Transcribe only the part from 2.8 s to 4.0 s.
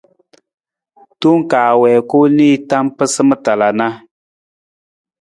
pa ma tala na.